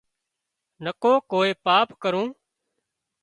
نڪو 0.83 1.13
ڪوئي 1.31 1.51
پاپ 1.65 1.87
ڪرون 2.01 2.27